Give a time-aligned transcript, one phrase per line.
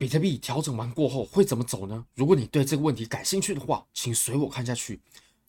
[0.00, 2.02] 比特币调整完过后会怎么走呢？
[2.14, 4.98] 如果你对这个问题感兴趣的话，请随我看下去。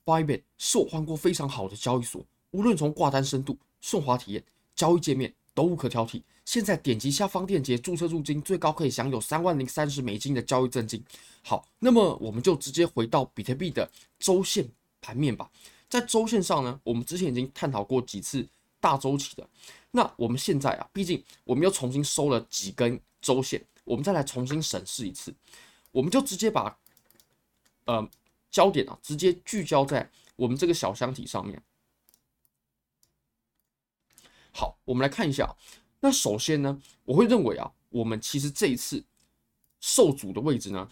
[0.04, 4.43] Bybit 是我换过非常好的交易所，无论从挂单深度、顺滑体验、
[4.75, 6.21] 交易界面都无可挑剔。
[6.43, 11.02] 现在点击下方链接注册入金，最高可以享有三万零三十美金的交易赠金。
[11.43, 13.89] 好，那么我们就直接回到比特币的
[14.20, 14.68] 周线
[14.99, 15.49] 盘面吧。
[15.88, 18.45] 在周线上呢，我们之前已经探讨过几次
[18.81, 19.47] 大周期的。
[19.91, 23.63] 那我们现在啊，毕竟我们又重新收了几根周线。
[23.84, 25.34] 我们再来重新审视一次，
[25.91, 26.77] 我们就直接把
[27.85, 28.07] 呃
[28.49, 31.62] 焦点啊，直接聚焦在我们这个小箱体上面。
[34.54, 35.54] 好，我们来看一下。
[35.99, 39.04] 那首先呢，我会认为啊，我们其实这一次
[39.80, 40.88] 受阻的位置呢，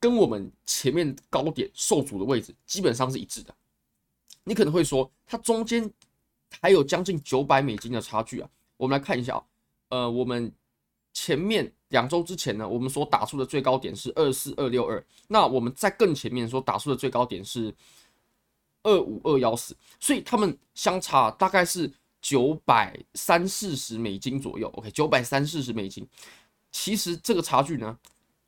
[0.00, 3.54] 跟我们前面高点受阻的位置基本上是一致的。
[4.44, 5.90] 你可能会说，它中间
[6.60, 8.50] 还有将近九百美金的差距啊。
[8.76, 9.44] 我们来看一下啊，
[9.90, 10.52] 呃，我们。
[11.18, 17.74] 前面两周之前呢，我们所打出的最高点是二四二六二，那我们在更前面所打出的最高点是
[18.82, 24.68] 二五二幺四，所以他们相差大概是九百三四十美金左右。
[24.74, 26.06] OK，九百三四十美金，
[26.70, 27.98] 其实这个差距呢，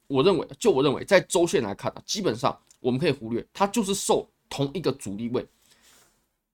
[0.07, 5.43] 我认为就我认为在周线来看啊，基本上我们可以忽略，它就是受同一个阻力位。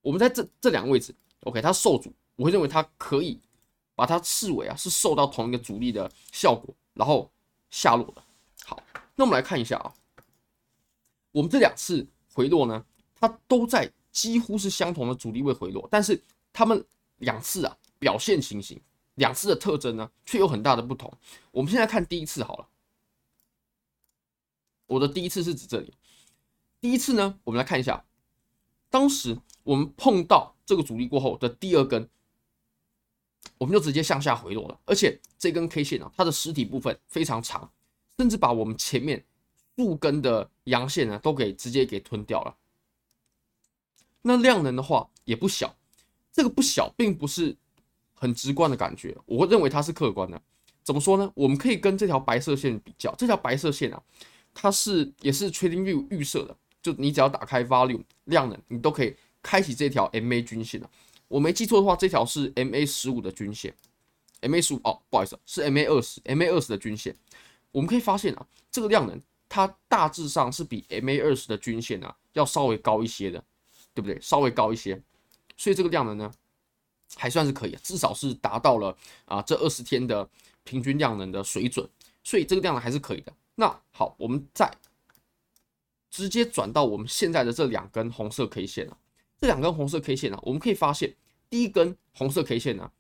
[0.00, 3.40] 我们在这这两个位置，OK，它受阻，我会认为它可以。
[3.94, 7.30] 把它视为啊是受到同一个阻力的效果，然后
[7.70, 8.22] 下落的。
[8.64, 8.82] 好，
[9.14, 9.94] 那我们来看一下啊，
[11.30, 12.84] 我们这两次回落呢，
[13.14, 16.20] 它都在几乎是相同的阻力位回落，但是
[16.52, 16.84] 它们
[17.18, 18.80] 两次啊表现情形，
[19.14, 21.12] 两次的特征呢却有很大的不同。
[21.52, 22.68] 我们现在看第一次好了，
[24.86, 25.94] 我的第一次是指这里，
[26.80, 28.04] 第一次呢，我们来看一下，
[28.90, 32.08] 当时我们碰到这个阻力过后的第二根。
[33.58, 37.70] 我们就直接向下回落了，而且这根 K 线啊，它的实体部分非常长，
[38.18, 39.24] 甚至把我们前面
[39.76, 42.56] 数根的阳线呢，都给直接给吞掉了。
[44.22, 45.74] 那量能的话也不小，
[46.32, 47.56] 这个不小并不是
[48.14, 50.40] 很直观的感觉，我认为它是客观的。
[50.82, 51.30] 怎么说呢？
[51.34, 54.02] 我们可以跟这条白色线比较，这条白色线啊，
[54.52, 60.90] 它是也是 TradingView 预设的，就你只要打开 Volume 量能，你都可以开启这条 MA 均线的。
[61.34, 63.74] 我没记错的话，这条是 MA 十五的均线
[64.42, 67.12] ，MA 十五哦，不好意思，是 MA 二十，MA 二十的均线。
[67.72, 73.44] 我们可以发现啊，这个量能它大致上是比 MA 二十的均线啊要稍微高一些的，
[73.92, 74.16] 对不对？
[74.20, 75.02] 稍微高一些，
[75.56, 76.32] 所以这个量能呢
[77.16, 80.30] 还算是可以，至少是达到了啊这二十天的
[80.62, 81.84] 平均量能的水准，
[82.22, 83.32] 所以这个量能还是可以的。
[83.56, 84.72] 那好，我们再
[86.12, 88.96] 直接转到我们现在的这两根红色 K 线啊。
[89.36, 91.12] 这两根红色 K 线、啊，我们可以发现，
[91.54, 92.90] 第一根红色 K 线呢、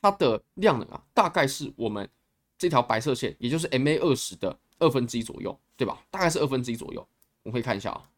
[0.00, 2.08] 它的量能啊，大概是我们
[2.56, 6.02] 这条白色线，也就是 MA 二十的二分之一左右，对吧？
[6.10, 7.06] 大概是二分之一左右。
[7.42, 8.08] 我们可以看一下啊，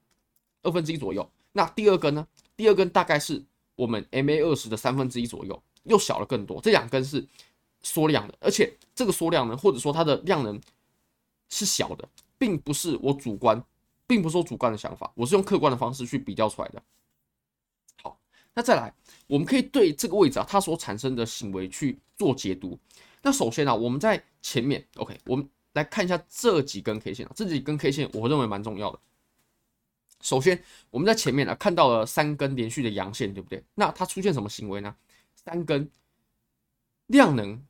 [0.62, 1.28] 二分之一左右。
[1.50, 2.24] 那第二根呢？
[2.56, 3.42] 第二根大概是
[3.74, 6.60] 我们 MA 二十的三分之一左右，又小了更多。
[6.60, 7.26] 这两根是
[7.82, 10.60] 缩量的，而且这个缩量呢，或者说它的量能
[11.48, 12.08] 是小的，
[12.38, 13.60] 并不是我主观，
[14.06, 16.80] 并不是我主观的想法，我是用客观的方式去比较出来的。
[18.52, 18.92] 那再来，
[19.28, 22.76] 我们可以对这个位置啊，它所产生的行为去做解读。
[23.22, 28.98] 那首先啊，我们在前面，OK，我们来看一下这几根 K 线啊，这几根 K 线我认为蛮重要的。
[30.20, 33.62] 首先，我们在前面啊看到了三根连续的阳线，对不对？
[33.74, 34.94] 那它出现什么行为呢？
[35.36, 35.88] 三根
[37.06, 37.64] 量能、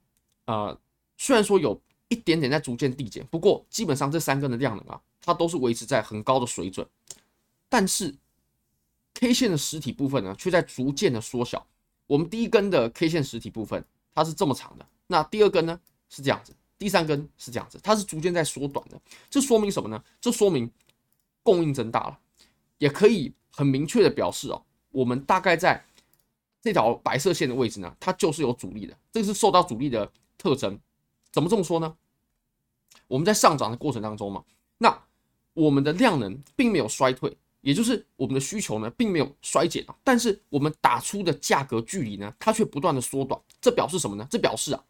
[0.47, 0.77] 呃，
[1.19, 6.89] 虽然说有一点点在逐渐递减，不过基本上这三根的量能啊，它都是维持在很高的水准，
[7.69, 8.17] 但是。
[9.21, 11.65] K 线的实体部分呢，却在逐渐的缩小。
[12.07, 18.99] 我们第一根的 K 线实体部分，它是这么长的，那第二根呢是这样子，第三根是这样子，它是逐渐在缩短的。
[19.29, 20.03] 这说明什么呢？
[20.23, 20.71] 这说明
[21.43, 22.19] 供应增大了，
[22.79, 25.85] 也可以很明确的表示哦，我们大概在
[26.63, 30.81] 这条白色线的位置呢，它就是有阻力的，这个是受到阻力的特征。
[31.31, 31.95] 怎么这么说呢？
[33.07, 34.43] 我们在上涨的过程当中嘛，
[34.79, 34.99] 那
[35.53, 37.37] 我们的量能并没有衰退。
[37.61, 43.41] 也就是我们的需求呢，并没有衰减啊，但是我们打出的价格距离呢，它却不断的缩短。
[43.61, 44.27] 这表示什么呢？
[44.31, 44.83] 这表示啊，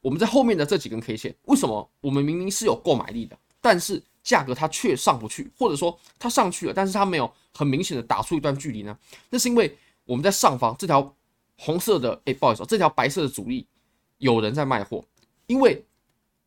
[0.00, 8.98] 我们在后面的这几根 K 线，为什么我们明明是有购买力的，但是价格它却上不去，或者说它上去了，但是它没有很明显的打出一段距离呢？
[9.30, 11.14] 那是因为我们在上方这条
[11.56, 13.66] 红色的，哎，不好意思，这条白色的阻力
[14.18, 15.04] 有人在卖货，
[15.46, 15.84] 因为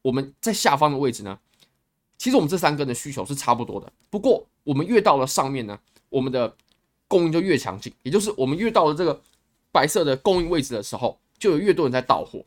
[0.02, 1.40] 我们在下方的位置呢，
[2.22, 4.46] 其实我们这三根的需求是差不多的，不过。
[4.64, 6.56] 我们越到了上面呢，我们的
[7.08, 9.20] 供应就越强劲，也就是我们越到了这个
[9.72, 12.46] 白色的供应位置的时候，就有越多人在倒货。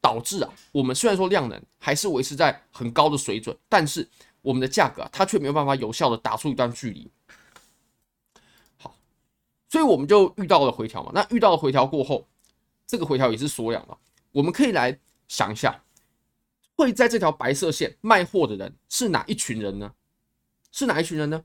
[0.00, 4.08] 导致啊，我们虽然说量能还是维持在很高的水准，但是
[4.42, 7.08] 我们的价格啊，它却没有办法有效的打出一段距离。
[8.76, 8.96] 好，
[9.68, 11.12] 所以我们就遇到了回调嘛。
[11.14, 12.26] 那遇到了回调过后，
[12.84, 13.96] 这个回调也是缩量了。
[14.32, 15.83] 我们可以来想一下，
[16.76, 19.92] 会在这条白色线卖货的人是哪一群人呢？
[20.72, 21.44] 是哪一群人呢？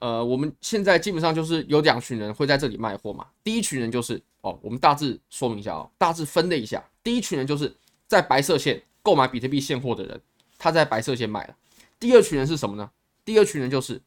[0.00, 3.26] 呃，我们现在基本上就是有两群人会在这里卖货嘛。
[3.42, 6.88] 第一群人就是哦，我们大致说明一下哦，大致分类一下。
[7.02, 7.74] 第一群人就是
[8.06, 10.20] 在白色线购买比特币现货的人，
[10.56, 11.56] 他在白色线买了。
[11.98, 12.88] 第二群人是什么呢？
[13.24, 14.00] 第二群人就是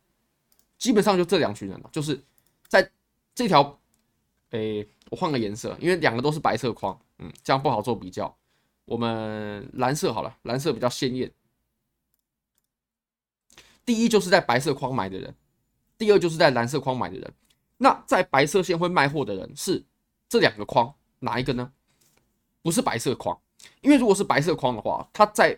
[0.77, 2.23] 基本上就这两群人了，就是
[2.67, 2.89] 在
[3.35, 3.77] 这条，
[4.51, 8.33] 诶，我换个颜色，因为两个都是白色框，嗯，这样不好做比较。
[8.91, 11.31] 我们蓝色好了，蓝色比较鲜艳。
[13.85, 15.33] 第一就是在白色框买的人。
[15.97, 17.33] 第二就是在蓝色框买的人，
[17.77, 19.81] 那在白色线会卖货的人是
[20.27, 21.71] 这两个框哪一个呢？
[22.61, 23.39] 不是白色框，
[23.79, 25.57] 因为如果是白色框的话，它在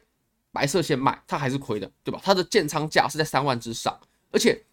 [0.52, 2.22] 白色线卖，它还是亏的，对吧？
[2.24, 4.00] 它的建仓价是在三万之上，
[4.32, 4.64] 而且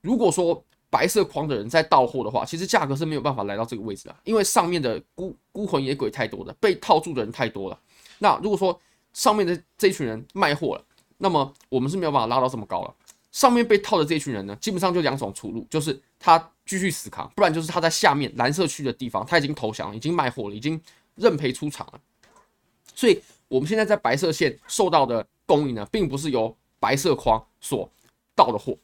[0.00, 7.80] 如果说白色框的人在到货的话，其实价格是没有办法来到这个位置的，因为上面的孤孤魂野鬼太多了，被套住的人太多了。
[8.18, 8.78] 那如果说
[9.12, 10.84] 上面的这群人卖货了，
[11.16, 12.94] 那么我们是没有办法拉到这么高了。
[13.30, 20.80] 上面被套的这群人呢，基本上就两种出路，就是他继续死扛，不然就是他在下面蓝色区的地方，他已经投降了，已经卖货了，已经
[21.14, 22.00] 认赔出场了。
[22.94, 27.88] 所以，我们现在在白色线受到的供应呢，并不是由白色框所
[28.34, 28.76] 到的货，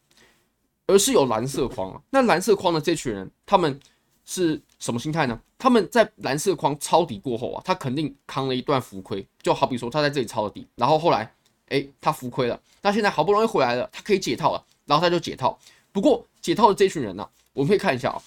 [0.87, 2.01] 而是有蓝色框啊。
[2.11, 3.81] 那蓝色框的这群人，他们
[4.25, 5.41] 是什么心态呢？
[5.59, 11.33] 他们在蓝色框抄底过后啊，他肯定扛了一段浮亏，就好比说他在这里抄了底，然后后来。
[11.69, 15.59] 哎，他浮亏了，那现在好不容易回来了，他可以解套了，然后他就解套。
[15.93, 18.23] 不过解套的这群人呢、我们可以看一下啊、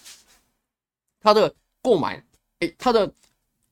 [1.21, 1.53] 他的
[1.83, 2.21] 购买，
[2.59, 3.09] 哎，他的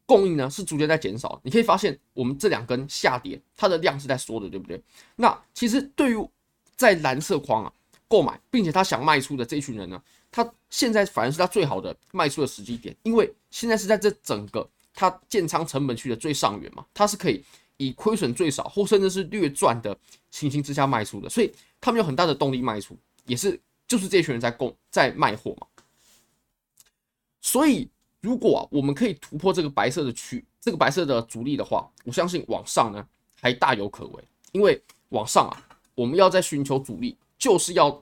[0.06, 1.42] 供应呢是逐渐在减少。
[1.44, 4.80] 你可以发现，我们这两根下跌，它的量是在缩的，对不对？
[5.16, 6.30] 那其实对于
[6.76, 7.74] 在蓝色框啊
[8.08, 10.02] 购买，并且他想卖出的这群人呢，
[10.36, 17.42] 它现在反而是它最好的卖出的时机点，因为现在是在这整个它建仓成本区的最上缘嘛，它是可以。
[17.78, 19.94] 以亏损最少或甚至是略赚的
[20.32, 21.52] 情形之下卖出的，所以
[21.82, 25.68] 他们有很大的动力卖出，也是就是这群人在供在卖货嘛。
[27.42, 27.90] 所以
[28.22, 33.06] 如果啊我们可以突破这个白色的区，这个白色的阻力的话，我相信往上呢
[33.42, 34.24] 还大有可为，
[34.54, 35.62] 因为往上啊
[35.96, 38.02] 我们要在寻求阻力，就是要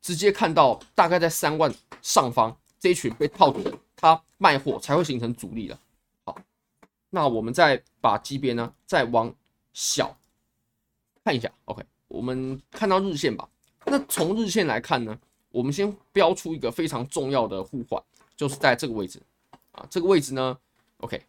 [0.00, 5.78] 直接看到大概在三万上方这一群被套住的，他卖货才会形成阻力的。
[6.24, 6.36] 好
[7.10, 9.34] 那我们再把级别呢，再往
[9.72, 10.16] 小
[11.24, 11.50] 看一下。
[11.64, 13.48] OK，我们看到日线吧。
[13.86, 15.18] 那从日线来看呢，
[15.50, 18.02] 我们先标出一个非常重要的互换，
[18.36, 19.20] 就是在这个位置
[19.72, 20.58] 啊，这个位置呢
[20.98, 21.20] ，OK，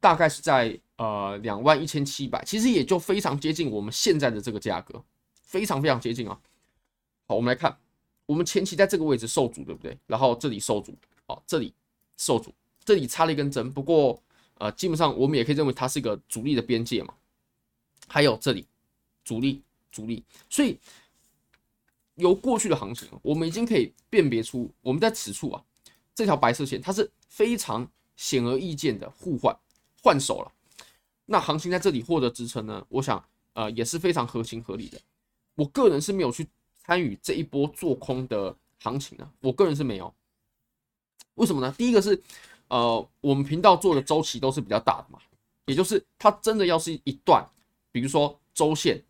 [0.00, 5.02] 大概是在呃两万一千七百，其实也就非常接近我们现在的这个价格，
[5.42, 6.38] 非常非常接近啊。
[7.26, 7.76] 好，我们来看，
[8.24, 9.98] 我们前期在这个位置受阻，对不对？
[10.06, 10.94] 然后这里受阻，
[11.26, 11.74] 好，这里
[12.16, 12.54] 受阻。
[12.84, 14.22] 这里插了一根针，不过
[14.58, 17.12] 呃，基本上我们也可以认为它是一个阻力的边界嘛。
[18.06, 18.64] 还有这里
[19.24, 20.78] 阻力，阻力，所以
[22.14, 25.64] 由过去的行情，我们已经可以辨别出，我们在此处啊，
[26.14, 29.54] 这条白色线它是非常显而易见的互换
[30.00, 30.52] 换手了。
[31.24, 33.22] 那行情在这里获得支撑呢，我想
[33.54, 35.00] 呃也是非常合情合理的。
[35.56, 36.46] 我个人是没有去
[36.86, 40.14] 参与这一波做空的行情呢，我个人是没有。
[41.34, 41.74] 为什么呢？
[41.76, 42.22] 第一个是。
[42.68, 45.20] 呃，我们频道做的周期都是比较大的嘛，
[45.66, 47.48] 也就是它真的要是一段，
[47.92, 49.00] 比如说周线、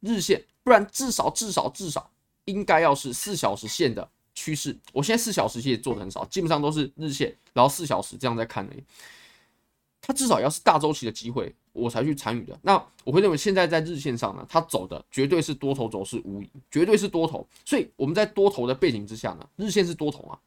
[0.00, 2.10] 日线，不然至少至少至少
[2.46, 4.74] 应该要是四小时线的趋势。
[4.94, 8.82] 我现在四小时其实做的很少，基本上都是日线，然后四小时这样在看而已。
[10.06, 12.56] 它至少要是大周期的机会，我才去参与的。
[12.62, 17.44] 那我会认为现在在日线上呢，它走的绝对是多头走势无疑，绝对是多头。
[17.64, 20.38] 所以我们在多头的背景之下呢，日线是多头啊。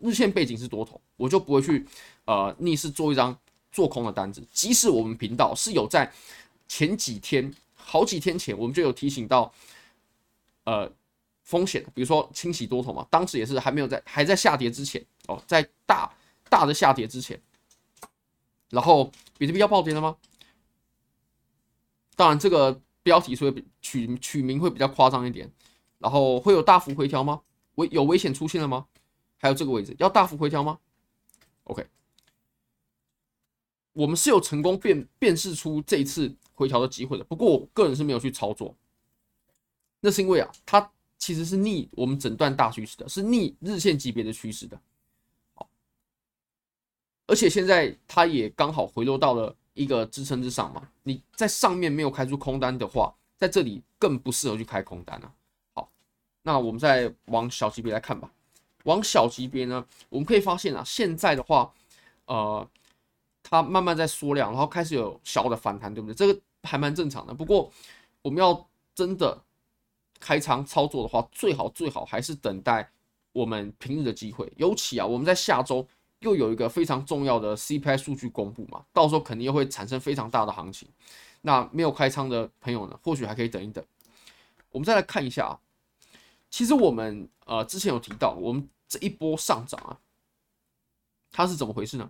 [0.00, 1.86] 日线背景是多头，我就不会去
[2.24, 3.34] 呃逆势做一张
[3.70, 4.44] 做空的单子。
[4.52, 6.12] 即使我们频道是有在
[6.66, 9.50] 前几天、好几天前，我们就有提醒到
[10.64, 10.90] 呃
[11.44, 16.12] 风险，比如说清洗多头嘛，当时也是还没有在还在下跌之前哦，在大
[16.50, 17.40] 大的下跌之前，
[18.70, 20.16] 然后比特币要暴跌了吗？
[22.16, 25.50] 当然，这个标题所以取取名会比较夸张一点，
[25.98, 27.42] 然后会有大幅回调吗？
[27.74, 28.86] 危有危险出现了吗？
[29.38, 30.78] 还有这个位置要大幅回调吗
[31.64, 31.86] ？OK，
[33.92, 37.24] 我们是有成功辨辨识出这一次回调的机会的。
[37.24, 38.74] 不过我个人是没有去操作，
[40.00, 44.80] 那是因为啊，它其实是逆我们整段大趋势的，是逆日线级别的趋势的。
[47.26, 50.88] 而且现在它也刚好回落到了一个支撑之上嘛。
[51.02, 55.32] 你在上面没有开出空单的话，在这里更不适合去开空单了。
[55.74, 55.90] 好，
[56.42, 58.30] 那我们再往小级别来看吧。
[58.84, 61.72] 往小级别呢，我们可以发现啊，现在的话，
[62.26, 62.68] 呃，
[63.42, 66.14] 它慢慢在缩量，然后开始有小的反弹，对不对？
[66.14, 67.34] 这个还蛮正常的。
[67.34, 67.70] 不过，
[68.22, 69.42] 我们要真的
[70.20, 72.88] 开仓操作的话，最好最好还是等待
[73.32, 74.52] 我们平日的机会。
[74.56, 75.84] 尤其啊，我们在下周
[76.20, 80.88] 又有一个非常重要的 CPI 数据公布嘛，到时候肯定又会产生非常大的行情。
[81.42, 83.84] 那没有开仓的朋友呢，或许还可以等一等。
[84.70, 85.60] 我们再来看一下啊，
[86.50, 88.68] 其实我们呃之前有提到，我们。
[88.88, 89.98] 这一波上涨啊，
[91.32, 92.08] 它是怎么回事呢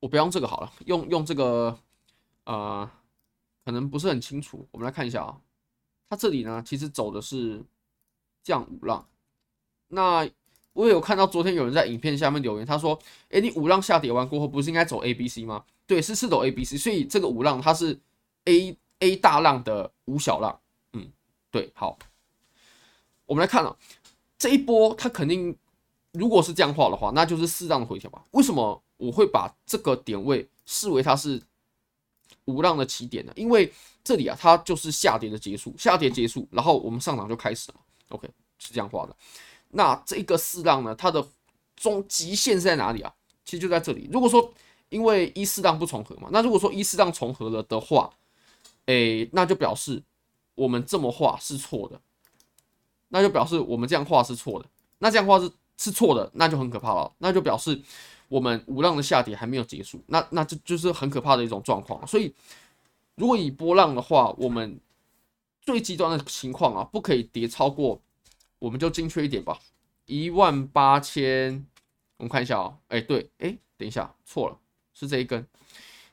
[0.00, 1.78] 我不用这个好了，用用这个，
[2.42, 2.90] 呃，
[3.64, 4.66] 可能不是很清楚。
[4.72, 5.40] 我们来看一下啊，
[6.08, 7.64] 它这里呢，其实走的是
[8.42, 9.08] 降五浪。
[9.86, 10.28] 那
[10.72, 12.98] 我也有看到昨天有人在影片下面留言，他说
[13.30, 17.98] ：“哎，你五浪下跌完过后，不是应该走 A B C 吗？”对，是是走 A B C，所以这个五浪它是
[18.44, 20.58] A A 大浪的五小浪。
[20.94, 21.10] 嗯，
[21.50, 21.98] 对，好。
[23.26, 23.76] 我们来看啊，
[24.38, 25.54] 这一波它肯定
[26.12, 28.22] 如果是这样画的话，那就是适当的回调吧。
[28.30, 31.40] 为什么我会把这个点位视为它是
[32.46, 33.32] 五浪的起点呢？
[33.36, 37.80] 因为这里啊，它就是下跌的结束，下跌结束，然后我们上涨就开始了。
[38.08, 39.16] OK，是这样画的。
[39.72, 41.26] 那这一个四浪呢，它的
[41.76, 43.12] 中极限是在哪里啊？
[43.44, 44.08] 其实就在这里。
[44.12, 44.52] 如果说
[44.88, 48.10] 因为一四浪不重合嘛，那如果说一四浪重合了的话，
[48.86, 50.02] 诶，那就表示
[50.54, 52.00] 我们这么画是错的。
[53.14, 54.66] 那就表示我们这样画是错的，
[54.98, 57.12] 那这样画是是错的，那就很可怕了。
[57.18, 57.78] 那就表示
[58.28, 62.06] 我们五浪的下跌还没有结束，那那这就是很可怕的一种状况。
[62.06, 62.34] 所以，
[63.16, 64.80] 如果以波浪的话，我们
[65.60, 68.00] 最极端的情况啊，不可以跌超过，
[68.62, 69.58] 我们就精确一点吧，
[70.06, 71.66] 一万八千。
[72.16, 74.56] 我们看一下哦，哎，对，哎，等一下，错了，
[74.94, 75.44] 是这一根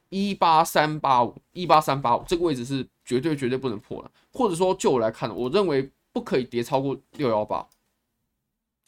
[0.09, 5.89] 一八三八五，一八三八五这个位置是绝对绝对不能破的，或者说就我来看，我认为。
[6.11, 7.65] 不可以跌超过六幺八，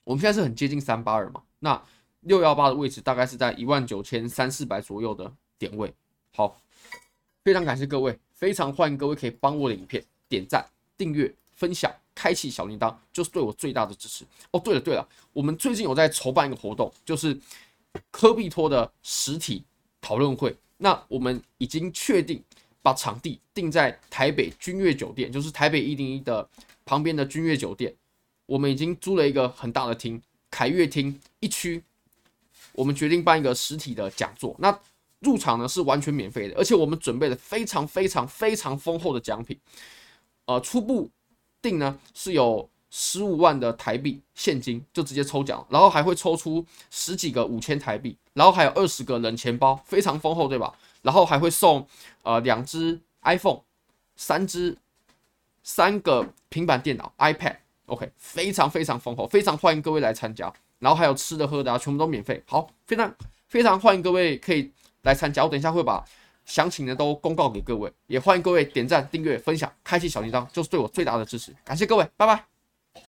[0.03, 1.81] 我们现在是很接近三八二嘛，那
[2.21, 5.93] 六幺八的位置大概是在一万九千三四百左右的点位。
[6.35, 6.59] 好，
[7.43, 14.25] 非常感谢各位，非常欢迎各位可以帮我的影片点赞、订阅、分享、开启小铃铛，就是对我最大的支持。
[14.51, 17.39] 哦，对了对了，我们最近有在筹办一个活动，就是
[18.11, 19.63] 科币托的实体
[19.99, 22.43] 讨论会，那我们已经确定
[22.81, 26.47] 把场地定在台北君悦酒店，就是台北一零一的。
[26.83, 27.93] 旁边的君悦酒店，
[28.47, 31.81] 我们已经租了一个很大的厅，凯悦厅一区。
[32.73, 34.77] 我们决定办一个实体的讲座，那
[35.19, 39.57] 入场呢是完全免费的，而且我们准备了非常非常非常丰厚的奖品。
[40.47, 41.09] 呃，初步
[41.61, 50.73] 定呢是有十五万的台币现金，就直接抽奖，然后还会抽出十几个五千台币，然后还有二十个冷钱包，非常丰厚，对吧？
[51.01, 51.87] 然后还会送
[52.23, 53.61] 呃两只 iPhone，
[54.15, 54.77] 三只。
[55.63, 60.51] 三个平板电脑，iPad，OK，非常非常丰厚，非常欢迎各位来参加。
[60.79, 62.43] 然后还有吃的喝的啊，全部都免费。
[62.47, 63.15] 好，非常
[63.47, 64.71] 非常欢迎各位可以
[65.03, 65.43] 来参加。
[65.43, 66.03] 我等一下会把
[66.45, 71.55] 详情呢都公告给各位，也欢迎各位点赞、订阅、分享、开启小铃铛，就是对我最大的支持。
[71.63, 72.50] 感谢各位，拜拜。